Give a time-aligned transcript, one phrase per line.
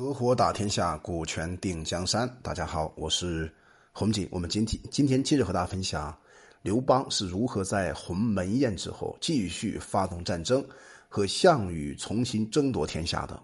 [0.00, 2.26] 合伙打天下，股权定江山。
[2.42, 3.52] 大家好，我是
[3.92, 4.26] 洪锦。
[4.30, 6.16] 我们今天今天接着和大家分享
[6.62, 10.64] 刘邦是如何在鸿门宴之后继续发动战争，
[11.06, 13.38] 和项羽重新争夺天下的。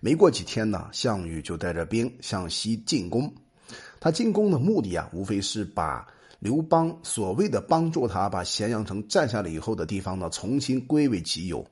[0.00, 3.32] 没过几天呢，项羽就带着兵向西进攻。
[4.00, 6.04] 他进攻的目的啊，无非是把
[6.40, 11.64] 刘邦所谓的帮助他把咸阳城占下来以后的地方呢，重新归为己有。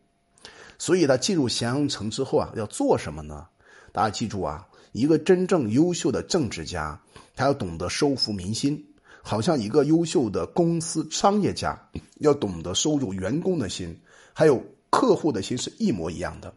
[0.78, 3.48] 所以他进入咸阳城之后啊，要做什么呢？
[3.92, 6.98] 大家记住啊，一个真正优秀的政治家，
[7.36, 8.82] 他要懂得收服民心，
[9.22, 11.78] 好像一个优秀的公司商业家
[12.20, 13.94] 要懂得收入员工的心，
[14.32, 16.52] 还有客户的心是一模一样的。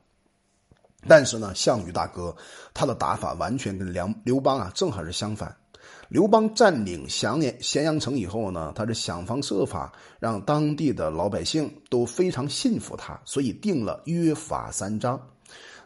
[1.08, 2.34] 但是呢，项羽大哥
[2.74, 5.54] 他的打法完全跟梁刘邦啊正好是相反。
[6.08, 15.20] 刘邦占领咸阳咸阳城以后呢，他是想方设法让当地的老百姓都非常信服他，所以定了约法三章。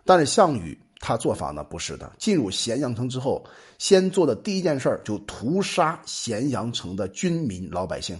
[0.05, 0.77] 但是项羽。
[0.99, 3.43] 他做法呢不是的，进入咸阳城之后，
[3.77, 8.19] 先做的第一件事就屠杀咸阳城的军民老百姓，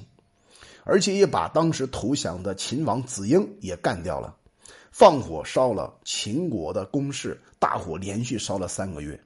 [0.86, 4.34] 而且也把当时投降的秦王子婴也干掉了，
[4.92, 9.20] 放火烧了秦国的宫室，大火连续烧了三个月，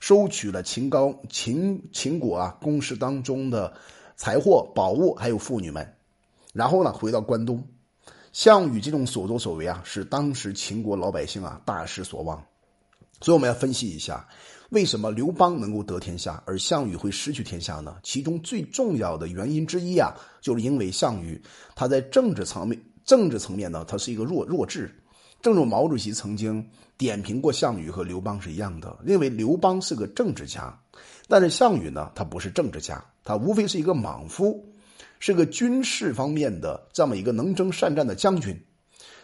[0.00, 3.72] 收取了秦高秦秦国啊宫室当中的
[4.16, 5.96] 财货宝物还有妇女们，
[6.54, 7.62] 然后呢回到关东，
[8.32, 12.42] 项羽这种所作所为啊，使当时秦国老百姓啊大失所望。
[13.20, 14.26] 所以我们要分析一下，
[14.70, 17.96] 为什么刘邦能够得天下，而项羽会失去天下呢？
[18.02, 21.40] 其中最重要的原因之一啊，就是因为项羽
[21.74, 24.94] 他在政治层面、政治层面呢，他是一个弱弱智。
[25.42, 30.76] 正如毛主席曾经点评过项羽和刘邦是一样的，认为刘邦是个政治家，
[31.28, 34.64] 但是项羽呢，他不是政治家，他无非是一个莽夫，
[35.20, 38.58] 是个军事方面的这么一个能征善战的将军，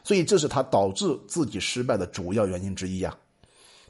[0.05, 3.17] 所以这是他导致自己失败的主要原因之一啊。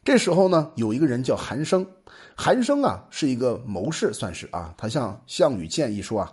[0.04, 1.86] 这时候呢，有一个人叫韩生，
[2.34, 4.74] 韩生啊是一个谋士，算是啊。
[4.76, 6.32] 他向项羽建议说啊，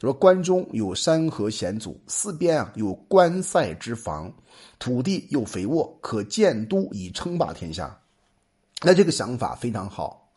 [0.00, 4.32] 说关中有山河险阻，四边啊有关塞之防，
[4.78, 7.94] 土地又肥沃，可建都以称霸天下。
[8.82, 10.32] 那这个想法非常好。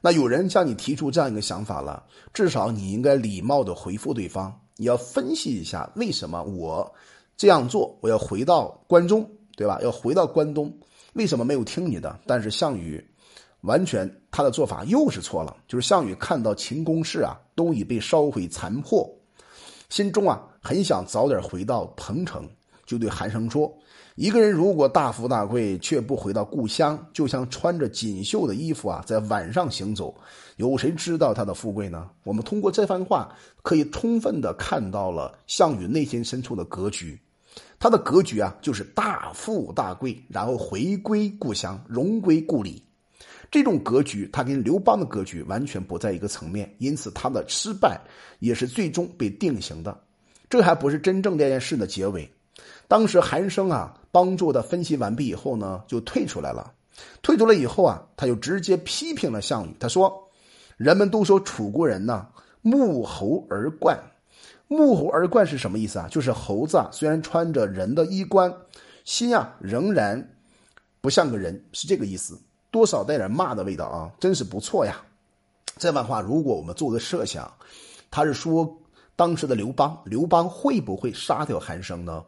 [0.00, 6.94] 那有人向你提出这样一个想法了，至少你应该礼貌的回复对方，你要分析一下为什么我
[7.36, 9.80] 这样做，我要回到关中，对吧？
[9.82, 10.72] 要回到关东。
[11.14, 12.18] 为什么没有听你的？
[12.26, 13.04] 但是项羽
[13.60, 15.56] 完全他的做法又是错了。
[15.68, 19.08] 就是项羽看到秦宫室啊都已被烧毁残破，
[19.88, 22.48] 心中啊很想早点回到彭城，
[22.86, 23.72] 就对韩生说
[24.16, 30.14] ：“一个人如果大富大贵却不回到故乡，就像穿着锦绣的衣服啊在晚上行走，
[30.56, 33.28] 有谁知道他的富贵呢？”我们通过这番话
[33.62, 37.20] 可以充分的看到了项羽内心深处的格局。
[37.82, 42.80] 他的格局啊，就是大富大贵，然后回归故乡，荣归故里。
[43.50, 48.00] 这种格局，他跟刘邦的格局完全不在一个层面，因此他的失败
[48.38, 49.98] 也是最终被定型的。
[50.48, 52.30] 这还不是真正这件事的结尾。
[52.86, 56.72] 当时韩生啊，帮助他分析完毕以后呢，就退出来了。
[57.20, 59.74] 退出了以后啊，他就直接批评了项羽。
[59.80, 60.30] 他说
[60.78, 62.28] ：“人们都说楚国人呢，
[62.60, 63.98] 目猴而冠。”
[64.72, 66.08] 目猴而冠是什么意思啊？
[66.10, 68.52] 就是猴子啊，虽然穿着人的衣冠，
[69.04, 70.36] 心啊仍然
[71.00, 72.40] 不像个人，是这个意思。
[72.70, 75.00] 多少带点骂的味道啊，真是不错呀。
[75.76, 77.52] 这番话如果我们做个设想，
[78.10, 78.76] 他是说
[79.14, 82.24] 当时的刘邦，刘邦会不会杀掉韩生呢？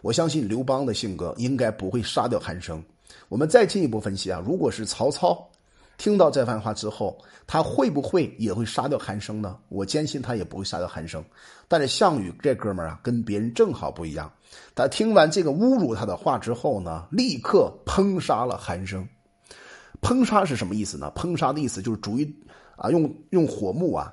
[0.00, 2.82] 我相信刘邦的性格应该不会杀掉韩生。
[3.28, 5.46] 我们再进一步分析啊，如果是曹操。
[5.96, 7.16] 听到这番话之后，
[7.46, 9.56] 他会不会也会杀掉韩生呢？
[9.68, 11.24] 我坚信他也不会杀掉韩生。
[11.68, 14.30] 但是项羽这哥们儿啊，跟别人正好不一样。
[14.74, 19.06] 他听完这个侮辱他的话之后呢，立刻烹杀了韩生。
[20.02, 21.10] 烹杀是什么意思呢？
[21.16, 22.24] 烹杀的意思就是煮一
[22.76, 24.12] 啊，用用火木啊，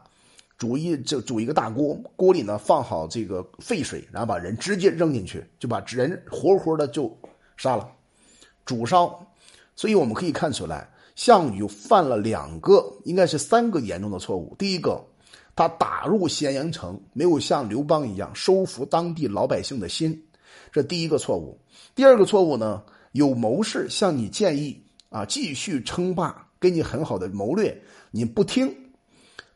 [0.58, 7.12] 煮一就煮一个大锅，锅里呢放好这个沸水，然后把人直接扔进去，就把人活活的就
[7.58, 7.90] 杀了，
[8.66, 9.28] 煮烧。
[9.76, 10.88] 所以我们可以看出来。
[11.16, 14.56] 项羽犯了两个，应该是三个严重的错误。
[14.58, 15.04] 第一个，
[15.56, 20.20] 他打入咸阳城，没有像刘邦一样收服当地老百姓的心，
[20.72, 21.60] 这第一个错误。
[21.94, 22.82] 第二个错误呢，
[23.12, 27.80] 有谋士向你建议啊，继续称霸，给你很好的谋略，
[28.12, 28.74] 你不听，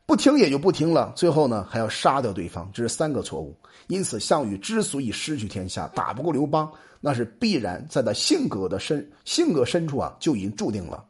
[0.05, 1.13] 不听也就不听了。
[1.15, 3.55] 最后呢，还要杀掉对方，这是三个错误。
[3.87, 6.69] 因此，项羽之所以失去天下，打不过刘邦，
[6.99, 11.05] 那是必然在他性格的深性格深处啊，就已经注定了。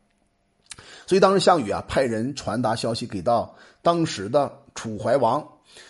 [1.08, 5.48] 所以当时项羽啊派人传达消息给到当时的楚怀王，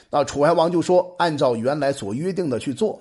[0.09, 2.99] 那楚怀王就说按照原来所约定的去做，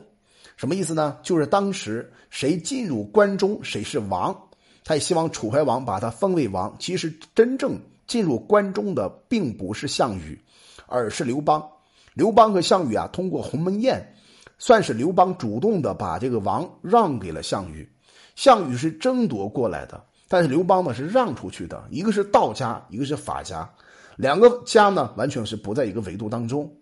[0.56, 1.18] 什么意思呢？
[1.22, 4.36] 就是当时谁进入关中谁是王，
[4.84, 6.74] 他也希望楚怀王把他封为王。
[6.78, 10.40] 其实真正进入关中的并不是项羽，
[10.86, 11.66] 而是刘邦。
[12.14, 14.14] 刘邦和项羽啊，通过鸿门宴，
[14.56, 17.90] 算是刘邦主动的把这个王让给了项羽。
[18.36, 21.84] 项羽是争夺过来的，但是刘邦呢是让出去的。
[21.90, 23.68] 一个是道家，一个是法家，
[24.16, 26.72] 两个家呢完全是不在一个维度当中。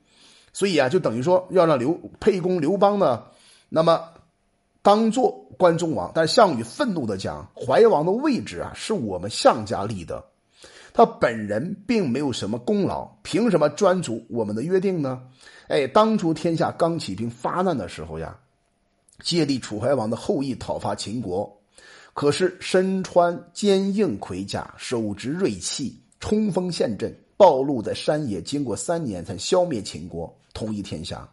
[0.53, 3.25] 所以啊，就等于说要让刘沛公刘邦呢，
[3.69, 4.03] 那么
[4.83, 6.13] 当做关中王。
[6.15, 10.23] 但项羽愤怒的讲，怀王的位置啊是我们项家立的，
[10.93, 15.23] 他本人并没有什么功劳，凭什么专主我们的约定呢？
[15.69, 18.37] 哎，当初天下刚起兵发难的时候呀，
[19.23, 21.62] 借力楚怀王的后裔讨伐秦国，
[22.15, 30.33] 可是身穿坚硬盔甲，手执锐器，冲锋陷阵，暴露在山野，经过三年才消灭秦国。
[30.53, 31.27] 统一天下，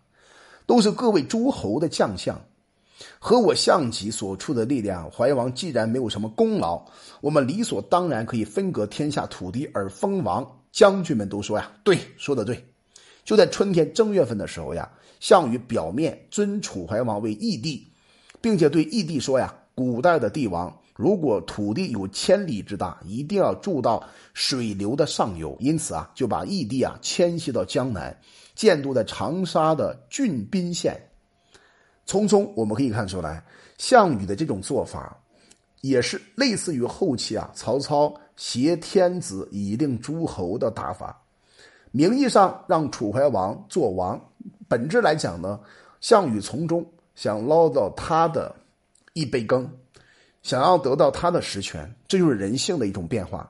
[0.66, 2.42] 都是各位诸侯的将相，
[3.20, 5.12] 和我项籍所处的力量。
[5.12, 6.82] 怀王既然没有什么功劳，
[7.20, 10.50] 我们理所当然可以分割天下土地而封王。
[10.72, 12.64] 将军们都说呀，对，说的对。
[13.26, 14.90] 就在春天正月份的时候呀，
[15.20, 17.86] 项羽表面尊楚怀王为义帝，
[18.40, 24.04] 并且对义帝说呀，古代的帝王如果土地有千里之大，一定要住到
[24.34, 28.14] 水流的上游，因此啊，就把义帝啊迁徙到江南。
[28.56, 31.02] 建都在长沙的郡滨县。
[32.06, 33.42] 从中我们可以看出来，
[33.78, 35.18] 项羽的这种做法，
[35.80, 41.18] 也是类似于后期啊曹操挟天子以令诸侯的打法。
[41.92, 44.20] 名义上让楚怀王做王，
[44.68, 45.58] 本质来讲呢，
[46.02, 46.86] 项羽从中
[47.16, 48.54] 想捞到他的
[49.14, 49.70] 一杯羹，
[50.42, 53.50] 想要得到他的实权，这就是人性的一种变化。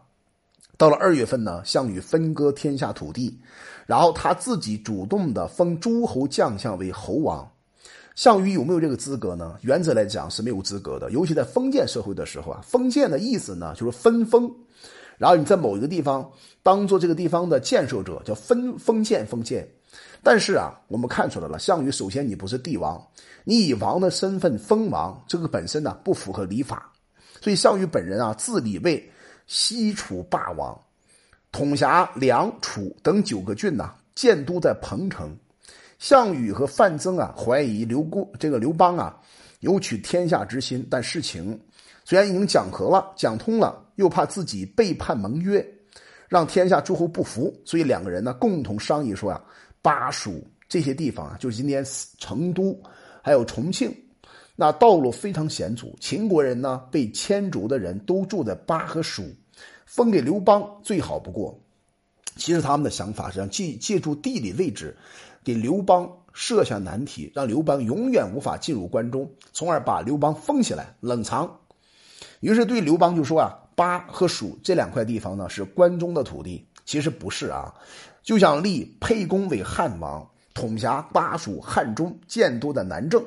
[0.78, 3.38] 到了二月份呢，项羽分割天下土地，
[3.86, 7.50] 然后他自己主动的封诸侯将相为侯王。
[8.16, 9.58] 项羽有没有这个资格呢？
[9.62, 11.12] 原则来讲是没有资格的。
[11.12, 14.50] 尤其在封建社会的时候啊，封建的意思呢就是分封，
[15.18, 16.30] 然后你在某一个地方
[16.64, 19.68] 当做这个地方的建设者，叫分封建封建。
[20.22, 23.02] 但是啊，我们看出来了，项羽首先你不是帝王，
[23.44, 26.92] 你以王的身份封王，这个本身呢不符合礼法，
[27.42, 29.12] 所以项羽本人啊自立为。
[29.52, 30.80] 西楚霸王，
[31.52, 35.36] 统辖梁、楚等九个郡呐，建都在彭城。
[35.98, 39.18] 项羽和范增啊，怀疑刘固这个刘邦啊，
[39.62, 41.60] 有取天下之心，但事情
[42.06, 45.68] 虽然已经讲和了、讲通了，又怕自己背叛盟约，
[46.30, 49.44] 让天下诸侯不服，所以两个人呢，共同商议说啊，
[49.82, 51.84] 巴蜀这些地方啊，就是今天
[52.20, 52.80] 成都
[53.22, 53.94] 还有重庆。
[54.56, 59.24] 那道路非常险阻，秦国人呢被迁逐的人都住在巴和蜀，
[59.86, 61.60] 封给刘邦最好不过。
[62.36, 64.96] 其实他们的想法是想借借助地理位置，
[65.44, 71.60] 给刘邦设下难题，让刘邦永远无法进入关中，从而把刘邦封起来冷藏。
[72.42, 77.74] 于是对刘邦就说啊，巴和蜀这两块地方呢是关中的土地，其实不是啊，
[78.22, 83.24] 就想立沛公为汉王，统辖巴蜀汉中，建都在南郑。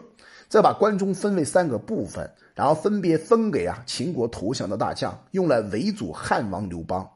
[0.50, 7.08] 再把关中分为三个部分，然后分别分给啊秦国投降的大将，用来围阻汉王刘邦。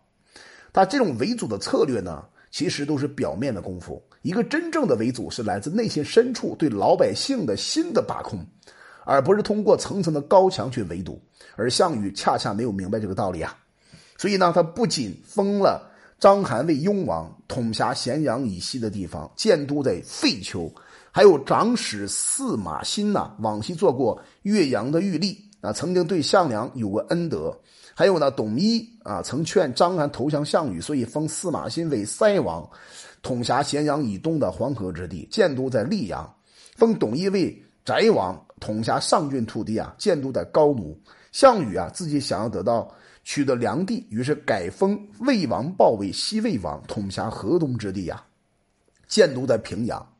[0.72, 4.02] 他这种围阻的策略呢，其实都是表面的功夫。
[4.22, 8.42] 一个真正的围阻是来自内心深处对老百姓的心的把控，
[9.06, 11.18] 而不是通过层层的高墙去围堵。
[11.54, 13.56] 而项羽恰恰没有明白这个道理啊，
[14.18, 20.70] 所以呢，他不仅封了章邯为雍王，统辖咸阳以西的地方，建都在废丘。
[21.10, 27.58] 还有长史司马欣呐，往昔做过岳阳的御吏啊，曾经对项梁有过恩德。
[27.94, 32.68] 还有呢，董翳啊，曾劝章邯投降项羽，所以封司马欣为塞王，
[33.22, 36.22] 统辖咸阳以东的黄河之地，建都在溧阳；
[36.76, 40.98] 封董翳为翟王，统辖上郡土地啊，建都在高奴。
[41.32, 42.90] 项羽啊，自己想要得到
[43.22, 48.26] 取得良地，于是改封魏王豹为西魏王，统辖河东之地啊，
[49.06, 50.14] 建都在平阳。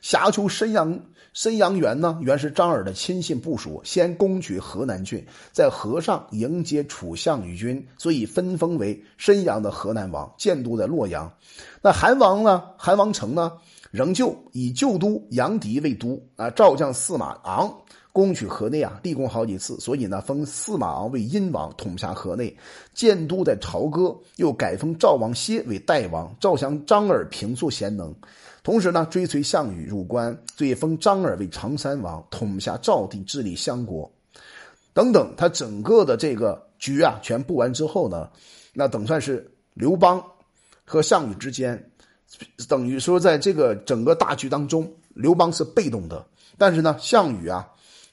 [0.00, 1.00] 辖丘申阳
[1.38, 11.32] 申阳元呢，原是张耳的亲信部署，先攻取河南郡，在河上迎接楚项羽军，所以分封为申阳的河南王，建都在洛阳。
[11.80, 12.64] 那韩王呢？
[12.76, 13.52] 韩王成呢，
[13.92, 17.72] 仍旧以旧都阳翟为都啊，赵将司马昂
[18.18, 22.52] 攻取河内啊，立功好几次，所以呢，封司马昂为殷王，统辖河内，
[22.92, 28.12] 建都在朝歌，又改封赵王歇为代王，赵降张耳平素贤能。
[28.64, 34.10] 同时呢，追随项羽入关，最封张耳为常山王，统辖赵地，治理相国，
[34.92, 35.32] 等等。
[35.36, 38.28] 他整个的这个局啊，全布完之后呢，
[38.72, 40.20] 那等算是刘邦
[40.84, 41.80] 和项羽之间，
[42.68, 46.26] 等于说在这个整个大局当中，刘邦是被动的，
[46.58, 47.64] 但是呢，项羽啊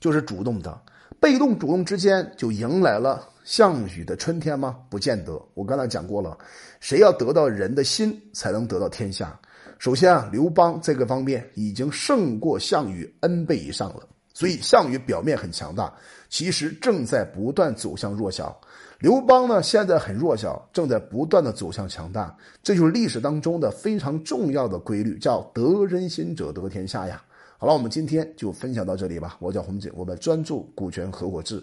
[0.05, 0.79] 就是主动的。
[1.19, 4.77] 被动主动之间就迎来了项羽的春天吗？
[4.87, 5.41] 不见得。
[5.55, 6.37] 我刚才讲过了，
[6.79, 9.39] 谁要得到人的心，才能得到天下。
[9.79, 14.01] 首先啊，刘邦这个方面已经胜过项羽 n 倍以上了。
[14.31, 15.91] 所以项羽表面很强大，
[16.29, 18.55] 其实正在不断走向弱小。
[18.99, 22.37] 刘邦呢，现在很弱小，正在不断的走向强大。
[22.61, 27.23] 这就是历史当中的非常重要的规律，叫得人心者得天下呀。
[27.65, 29.37] 好了，我们今天就分享到这里吧。
[29.39, 31.59] 我叫红姐，我们专注股权合伙制，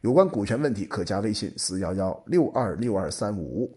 [0.00, 3.72] 有关股权问题可加微信四幺幺六二六二三五。